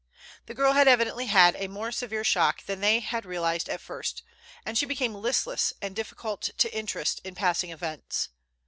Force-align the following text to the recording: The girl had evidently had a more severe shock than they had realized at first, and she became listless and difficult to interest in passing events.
The 0.47 0.55
girl 0.55 0.73
had 0.73 0.87
evidently 0.87 1.27
had 1.27 1.55
a 1.55 1.67
more 1.67 1.91
severe 1.91 2.23
shock 2.23 2.63
than 2.65 2.79
they 2.79 3.01
had 3.01 3.23
realized 3.23 3.69
at 3.69 3.79
first, 3.81 4.23
and 4.65 4.75
she 4.75 4.87
became 4.87 5.13
listless 5.13 5.73
and 5.79 5.95
difficult 5.95 6.49
to 6.57 6.73
interest 6.75 7.21
in 7.23 7.35
passing 7.35 7.69
events. 7.69 8.29